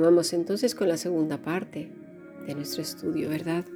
[0.00, 1.90] Continuamos entonces con la segunda parte
[2.46, 3.66] de nuestro estudio, ¿verdad?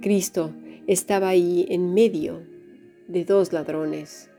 [0.00, 0.52] Cristo
[0.86, 2.44] estaba ahí en medio
[3.08, 4.30] de dos ladrones.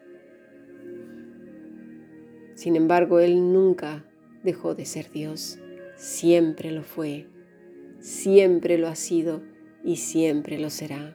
[2.55, 4.05] Sin embargo, Él nunca
[4.41, 5.59] dejó de ser Dios.
[5.97, 7.27] Siempre lo fue,
[7.99, 9.41] siempre lo ha sido
[9.83, 11.13] y siempre lo será.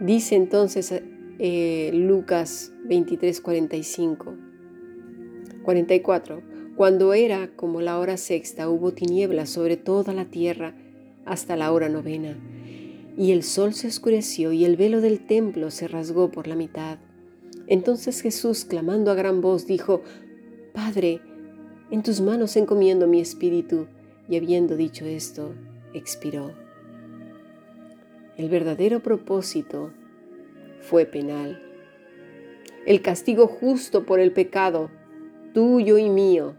[0.00, 0.92] Dice entonces
[1.38, 4.34] eh, Lucas 23, 45,
[5.62, 6.42] 44.
[6.76, 10.74] Cuando era como la hora sexta, hubo tinieblas sobre toda la tierra
[11.24, 12.36] hasta la hora novena,
[13.16, 16.98] y el sol se oscureció y el velo del templo se rasgó por la mitad.
[17.66, 20.02] Entonces Jesús, clamando a gran voz, dijo,
[20.72, 21.20] Padre,
[21.90, 23.86] en tus manos encomiendo mi espíritu.
[24.28, 25.54] Y habiendo dicho esto,
[25.94, 26.52] expiró.
[28.36, 29.92] El verdadero propósito
[30.80, 31.62] fue penal.
[32.86, 34.90] El castigo justo por el pecado,
[35.52, 36.56] tuyo y mío.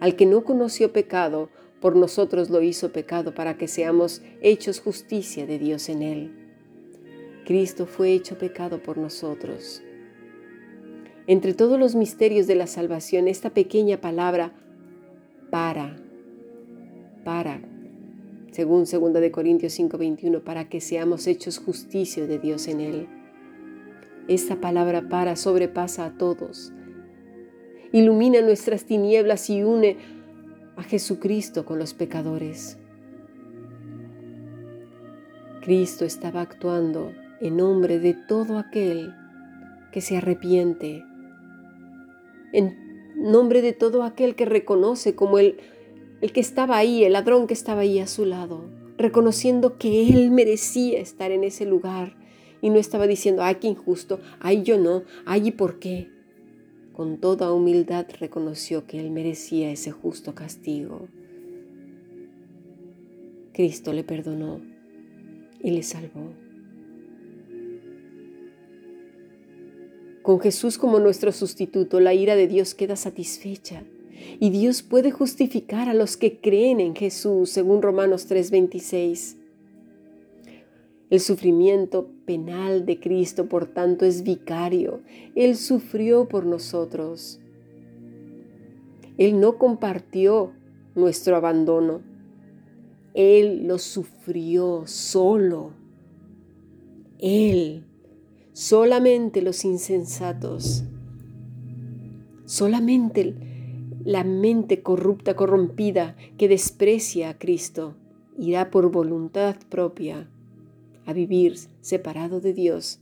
[0.00, 1.48] Al que no conoció pecado,
[1.80, 6.32] por nosotros lo hizo pecado para que seamos hechos justicia de Dios en él.
[7.44, 9.82] Cristo fue hecho pecado por nosotros.
[11.28, 14.52] Entre todos los misterios de la salvación, esta pequeña palabra
[15.50, 15.96] para,
[17.24, 17.60] para,
[18.56, 23.06] según 2 de Corintios 5:21, para que seamos hechos justicia de Dios en él.
[24.28, 26.72] Esta palabra para sobrepasa a todos.
[27.92, 29.98] Ilumina nuestras tinieblas y une
[30.76, 32.78] a Jesucristo con los pecadores.
[35.60, 37.12] Cristo estaba actuando
[37.42, 39.12] en nombre de todo aquel
[39.92, 41.04] que se arrepiente,
[42.54, 42.74] en
[43.16, 45.58] nombre de todo aquel que reconoce como el
[46.20, 48.64] el que estaba ahí, el ladrón que estaba ahí a su lado,
[48.96, 52.16] reconociendo que él merecía estar en ese lugar
[52.62, 56.10] y no estaba diciendo, ay, qué injusto, ay, yo no, ay, ¿y por qué?
[56.92, 61.08] Con toda humildad reconoció que él merecía ese justo castigo.
[63.52, 64.62] Cristo le perdonó
[65.60, 66.32] y le salvó.
[70.22, 73.84] Con Jesús como nuestro sustituto, la ira de Dios queda satisfecha
[74.38, 79.36] y Dios puede justificar a los que creen en Jesús, según Romanos 3:26.
[81.08, 85.00] El sufrimiento penal de Cristo, por tanto, es vicario.
[85.36, 87.38] Él sufrió por nosotros.
[89.16, 90.52] Él no compartió
[90.96, 92.00] nuestro abandono.
[93.14, 95.70] Él lo sufrió solo.
[97.18, 97.84] Él,
[98.52, 100.84] solamente los insensatos,
[102.44, 103.34] solamente
[104.06, 107.96] la mente corrupta, corrompida, que desprecia a Cristo,
[108.38, 110.30] irá por voluntad propia
[111.06, 113.00] a vivir separado de Dios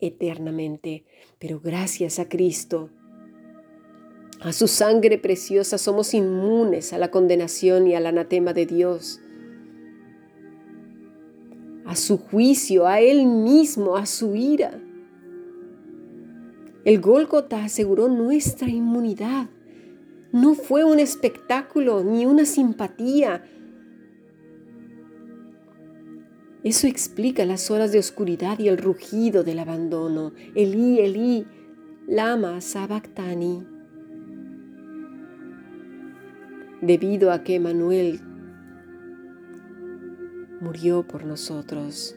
[0.00, 1.04] eternamente.
[1.40, 2.88] Pero gracias a Cristo,
[4.40, 9.20] a su sangre preciosa, somos inmunes a la condenación y al anatema de Dios.
[11.84, 14.80] A su juicio, a Él mismo, a su ira.
[16.84, 19.48] El Gólgota aseguró nuestra inmunidad
[20.32, 23.44] no fue un espectáculo ni una simpatía.
[26.62, 30.32] Eso explica las horas de oscuridad y el rugido del abandono.
[30.54, 31.46] Elí, Elí,
[32.06, 33.64] lama sabactani.
[36.82, 38.20] Debido a que Manuel
[40.60, 42.16] murió por nosotros.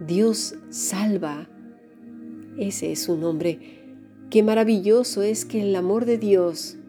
[0.00, 1.48] Dios salva.
[2.56, 3.58] Ese es su nombre.
[4.30, 6.79] Qué maravilloso es que el amor de Dios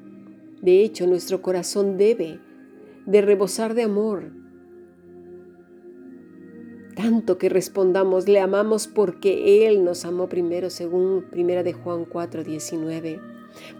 [0.62, 2.40] de hecho, nuestro corazón debe
[3.08, 4.32] de rebosar de amor.
[6.96, 12.44] Tanto que respondamos, le amamos porque Él nos amó primero, según 1 de Juan 4,
[12.44, 13.20] 19.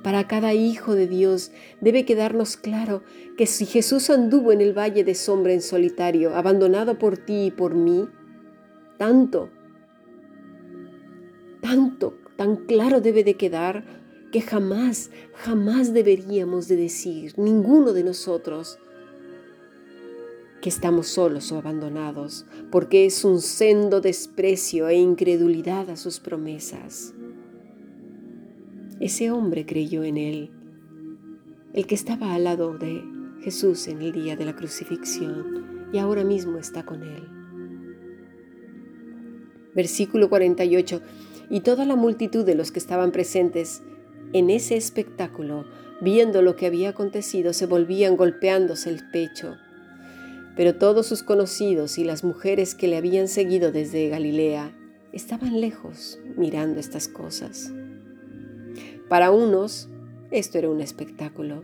[0.03, 3.03] Para cada hijo de Dios debe quedarnos claro
[3.38, 7.52] que si Jesús anduvo en el valle de sombra en solitario, abandonado por ti y
[7.52, 8.09] por mí,
[8.98, 9.50] tanto,
[11.62, 14.00] tanto, tan claro debe de quedar
[14.31, 18.80] que jamás, jamás deberíamos de decir, ninguno de nosotros,
[20.62, 27.13] que estamos solos o abandonados, porque es un sendo desprecio e incredulidad a sus promesas.
[29.00, 30.51] Ese hombre creyó en él,
[31.74, 33.04] el que estaba al lado de
[33.42, 37.27] Jesús en el día de la crucifixión y ahora mismo está con él.
[39.74, 41.01] Versículo 48.
[41.50, 43.81] Y toda la multitud de los que estaban presentes
[44.33, 45.66] en ese espectáculo,
[46.01, 49.57] viendo lo que había acontecido, se volvían golpeándose el pecho.
[50.56, 54.75] Pero todos sus conocidos y las mujeres que le habían seguido desde Galilea
[55.13, 57.72] estaban lejos mirando estas cosas.
[59.10, 59.89] Para unos,
[60.31, 61.63] esto era un espectáculo.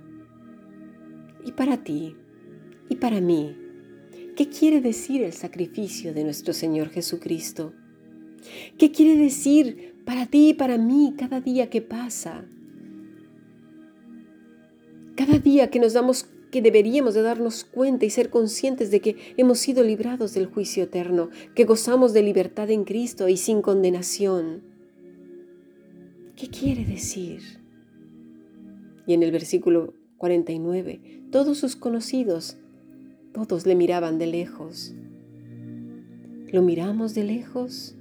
[1.46, 2.16] ¿Y para ti?
[2.90, 3.56] ¿Y para mí?
[4.36, 7.74] ¿Qué quiere decir el sacrificio de nuestro Señor Jesucristo?
[8.78, 12.46] ¿Qué quiere decir para ti y para mí cada día que pasa?
[15.18, 19.18] Cada día que nos damos que deberíamos de darnos cuenta y ser conscientes de que
[19.36, 24.62] hemos sido librados del juicio eterno, que gozamos de libertad en Cristo y sin condenación.
[26.36, 27.42] ¿Qué quiere decir?
[29.08, 32.58] Y en el versículo 49, todos sus conocidos,
[33.34, 34.94] todos le miraban de lejos.
[36.52, 37.96] ¿Lo miramos de lejos?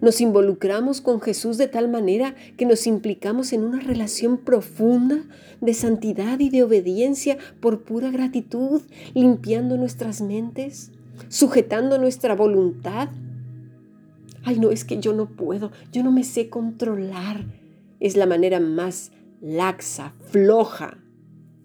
[0.00, 5.24] Nos involucramos con Jesús de tal manera que nos implicamos en una relación profunda
[5.60, 8.82] de santidad y de obediencia por pura gratitud,
[9.14, 10.92] limpiando nuestras mentes,
[11.28, 13.08] sujetando nuestra voluntad.
[14.44, 17.44] Ay, no, es que yo no puedo, yo no me sé controlar.
[17.98, 19.10] Es la manera más
[19.40, 20.98] laxa, floja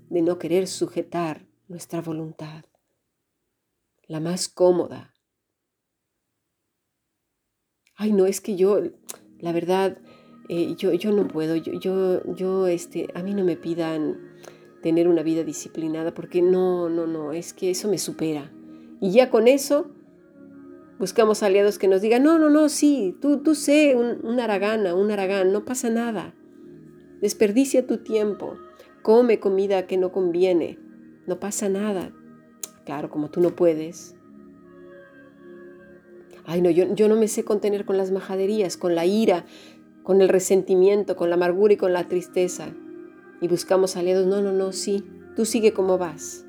[0.09, 2.65] de no querer sujetar nuestra voluntad.
[4.07, 5.12] La más cómoda,
[8.03, 8.81] ay, no, es que yo,
[9.39, 9.97] la verdad,
[10.49, 14.17] eh, yo, yo no puedo, yo, yo, este, a mí no me pidan
[14.81, 18.51] tener una vida disciplinada porque no, no, no, es que eso me supera.
[18.99, 19.89] Y ya con eso
[20.99, 24.95] buscamos aliados que nos digan, no, no, no, sí, tú, tú sé, un, un aragana,
[24.95, 26.35] un aragán, no pasa nada.
[27.21, 28.57] Desperdicia tu tiempo,
[29.01, 30.77] come comida que no conviene,
[31.25, 32.11] no pasa nada.
[32.83, 34.17] Claro, como tú no puedes,
[36.45, 39.45] Ay, no, yo, yo no me sé contener con las majaderías, con la ira,
[40.03, 42.73] con el resentimiento, con la amargura y con la tristeza.
[43.41, 44.27] Y buscamos aliados.
[44.27, 45.03] No, no, no, sí.
[45.35, 46.45] Tú sigue como vas.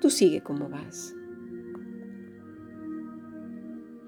[0.00, 1.14] Tú sigue como vas.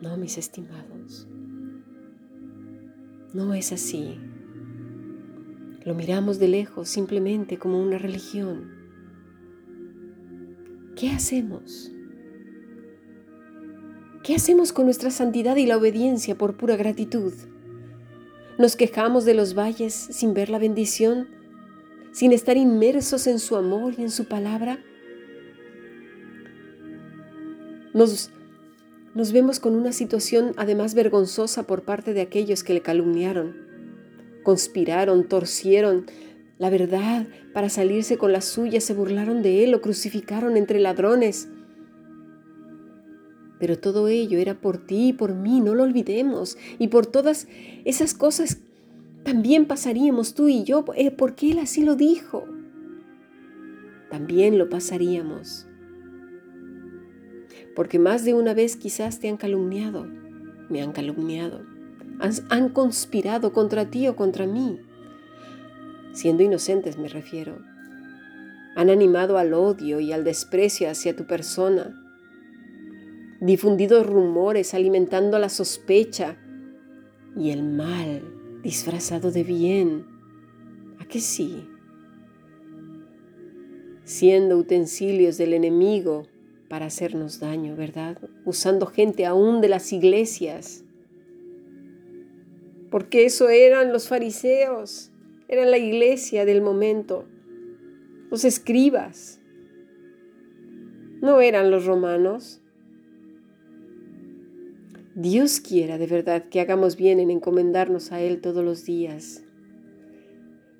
[0.01, 1.29] No, mis estimados.
[3.33, 4.19] No es así.
[5.85, 8.71] Lo miramos de lejos simplemente como una religión.
[10.97, 11.93] ¿Qué hacemos?
[14.27, 17.33] ¿Qué hacemos con nuestra santidad y la obediencia por pura gratitud?
[18.59, 21.29] ¿Nos quejamos de los valles sin ver la bendición?
[22.11, 24.81] ¿Sin estar inmersos en su amor y en su palabra?
[27.95, 28.33] Nos,
[29.15, 33.55] nos vemos con una situación además vergonzosa por parte de aquellos que le calumniaron,
[34.43, 36.07] conspiraron, torcieron
[36.59, 41.49] la verdad para salirse con la suya, se burlaron de él, lo crucificaron entre ladrones,
[43.59, 46.59] pero todo ello era por ti y por mí, no lo olvidemos.
[46.79, 47.49] Y por todas
[47.85, 48.59] esas cosas
[49.25, 52.45] también pasaríamos tú y yo, eh, porque Él así lo dijo.
[54.11, 55.67] También lo pasaríamos.
[57.75, 60.07] Porque más de una vez quizás te han calumniado,
[60.69, 61.63] me han calumniado,
[62.21, 64.81] han, han conspirado contra ti o contra mí.
[66.13, 67.59] Siendo inocentes me refiero.
[68.77, 72.06] Han animado al odio y al desprecio hacia tu persona
[73.47, 76.37] difundidos rumores alimentando la sospecha
[77.37, 80.05] y el mal disfrazado de bien.
[80.99, 81.69] ¿A qué sí?
[84.03, 86.25] Siendo utensilios del enemigo
[86.69, 88.19] para hacernos daño, ¿verdad?
[88.45, 90.85] Usando gente aún de las iglesias.
[92.91, 95.13] Porque eso eran los fariseos,
[95.49, 97.29] eran la iglesia del momento,
[98.31, 99.41] los escribas.
[101.21, 102.63] No eran los romanos,
[105.19, 109.43] Dios quiera de verdad que hagamos bien en encomendarnos a Él todos los días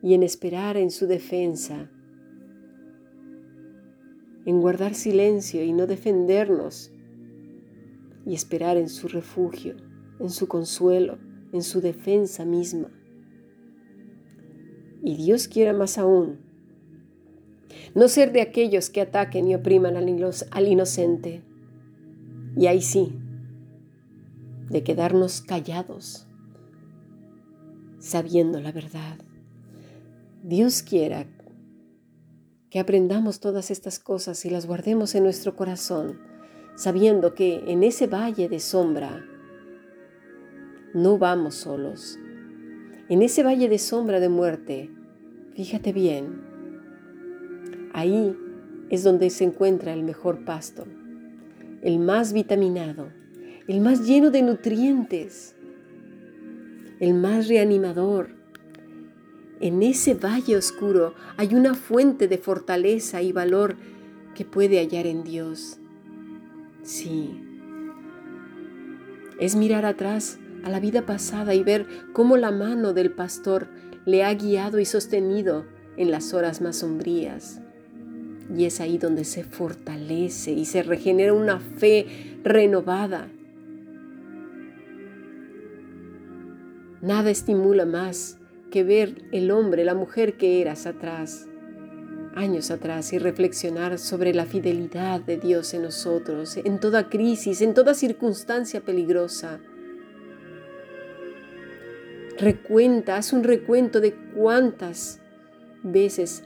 [0.03, 1.91] y en esperar en su defensa,
[4.45, 6.93] en guardar silencio y no defendernos
[8.27, 9.75] y esperar en su refugio,
[10.21, 11.17] en su consuelo,
[11.55, 12.91] en su defensa misma.
[15.03, 16.41] Y Dios quiera más aún,
[17.95, 21.43] no ser de aquellos que ataquen y opriman al inocente.
[22.55, 23.15] Y ahí sí,
[24.69, 26.27] de quedarnos callados,
[27.99, 29.19] sabiendo la verdad.
[30.43, 31.27] Dios quiera
[32.71, 36.19] que aprendamos todas estas cosas y las guardemos en nuestro corazón,
[36.75, 39.25] sabiendo que en ese valle de sombra
[40.95, 42.19] no vamos solos.
[43.09, 44.91] En ese valle de sombra de muerte,
[45.55, 46.43] fíjate bien,
[47.93, 48.37] ahí
[48.91, 50.87] es donde se encuentra el mejor pasto,
[51.83, 53.09] el más vitaminado,
[53.69, 55.57] el más lleno de nutrientes,
[57.01, 58.31] el más reanimador.
[59.61, 63.77] En ese valle oscuro hay una fuente de fortaleza y valor
[64.35, 65.79] que puede hallar en Dios.
[66.83, 67.43] Sí.
[69.41, 73.69] Es mirar atrás a la vida pasada y ver cómo la mano del pastor
[74.05, 75.65] le ha guiado y sostenido
[75.97, 77.61] en las horas más sombrías.
[78.57, 82.07] Y es ahí donde se fortalece y se regenera una fe
[82.45, 83.29] renovada.
[87.07, 88.37] Nada estimula más
[88.73, 91.47] que ver el hombre, la mujer que eras atrás,
[92.35, 97.75] años atrás, y reflexionar sobre la fidelidad de Dios en nosotros, en toda crisis, en
[97.75, 99.61] toda circunstancia peligrosa.
[102.41, 105.21] Recuenta, haz un recuento de cuántas
[105.85, 106.43] veces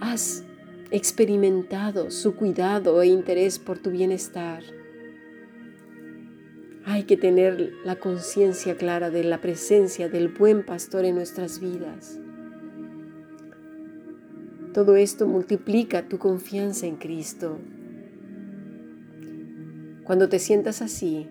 [0.00, 0.44] has
[0.90, 4.62] experimentado su cuidado e interés por tu bienestar.
[6.84, 12.18] Hay que tener la conciencia clara de la presencia del buen pastor en nuestras vidas.
[14.72, 17.58] Todo esto multiplica tu confianza en Cristo.
[20.04, 21.28] Cuando te sientas así,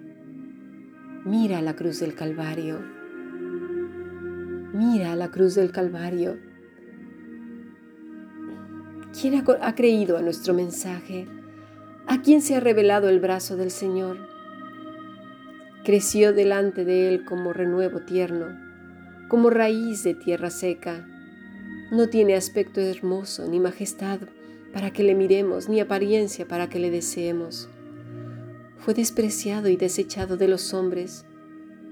[1.26, 2.80] mira la cruz del Calvario.
[4.74, 6.38] Mira la cruz del Calvario
[9.20, 11.28] ¿Quién ha, creído a nuestro mensaje?
[12.08, 14.29] ¿A quién se ha revelado el brazo del Señor?
[15.90, 18.56] Creció delante de él como renuevo tierno,
[19.28, 21.08] como raíz de tierra seca.
[21.92, 24.20] No tiene aspecto hermoso ni majestad
[24.72, 27.70] para que le miremos, ni apariencia para que le deseemos.
[28.78, 31.26] Fue despreciado y desechado de los hombres,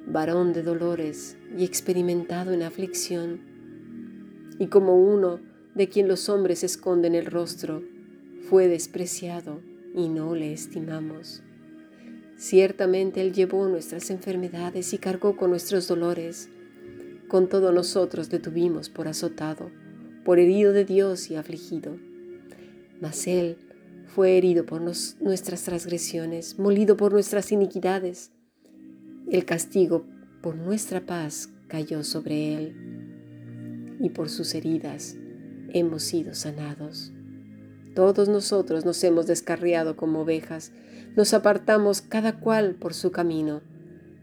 [0.05, 3.39] varón de dolores y experimentado en aflicción.
[4.59, 5.39] Y como uno
[5.73, 7.81] de quien los hombres esconden el rostro,
[8.47, 9.59] fue despreciado
[9.95, 11.41] y no le estimamos.
[12.37, 16.49] Ciertamente Él llevó nuestras enfermedades y cargó con nuestros dolores.
[17.27, 19.71] Con todo nosotros le tuvimos por azotado,
[20.23, 21.97] por herido de Dios y afligido.
[23.01, 23.57] Mas Él
[24.05, 28.31] fue herido por nuestras transgresiones, molido por nuestras iniquidades.
[29.29, 30.05] El castigo
[30.41, 35.17] por nuestra paz cayó sobre Él, y por sus heridas
[35.73, 37.11] hemos sido sanados.
[37.97, 40.71] Todos nosotros nos hemos descarriado como ovejas,
[41.15, 43.63] nos apartamos cada cual por su camino,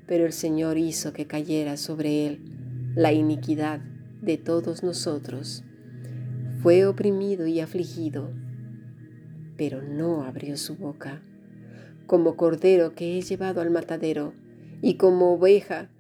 [0.07, 3.81] pero el Señor hizo que cayera sobre él la iniquidad
[4.23, 5.65] de todos nosotros.
[6.63, 8.31] Fue oprimido y afligido,
[9.57, 11.21] pero no abrió su boca,
[12.07, 14.35] como cordero que es llevado al matadero,
[14.83, 15.91] y como oveja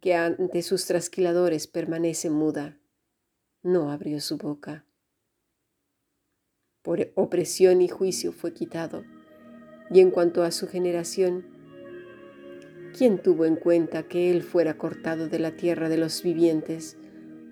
[0.00, 2.80] que ante sus trasquiladores permanece muda,
[3.62, 4.84] no abrió su boca
[6.82, 9.04] por opresión y juicio fue quitado.
[9.90, 11.44] Y en cuanto a su generación,
[12.96, 16.96] ¿quién tuvo en cuenta que él fuera cortado de la tierra de los vivientes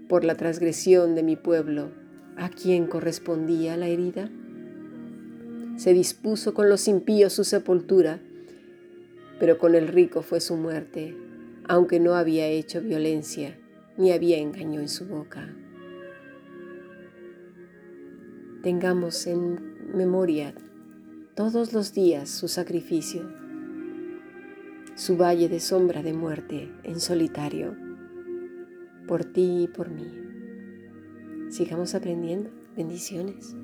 [0.08, 1.90] por la transgresión de mi pueblo?
[2.36, 4.30] ¿A quién correspondía la herida?
[5.76, 8.20] Se dispuso con los impíos su sepultura,
[9.38, 11.14] pero con el rico fue su muerte,
[11.68, 13.58] aunque no había hecho violencia
[13.96, 15.54] ni había engaño en su boca
[18.62, 20.54] tengamos en memoria
[21.34, 23.30] todos los días su sacrificio,
[24.96, 27.76] su valle de sombra de muerte en solitario,
[29.06, 30.28] por ti y por mí.
[31.50, 32.50] Sigamos aprendiendo.
[32.76, 33.56] Bendiciones.